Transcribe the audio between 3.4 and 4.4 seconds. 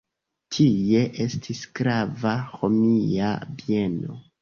bieno.